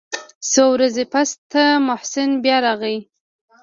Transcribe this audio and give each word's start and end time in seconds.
څو 0.51 0.63
ورځې 0.75 1.03
پس 1.13 1.29
ته 1.51 1.63
محسن 1.87 2.29
بيا 2.43 2.57
راغى. 2.65 2.97